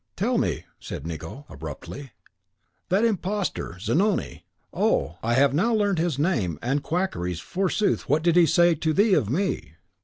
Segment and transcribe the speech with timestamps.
[0.15, 2.13] "Tell me," said Nicot, abruptly,
[2.89, 4.45] "that imposter, Zanoni!
[4.73, 5.19] oh!
[5.21, 9.13] I have now learned his name and quackeries, forsooth, what did he say to thee
[9.13, 9.73] of me?"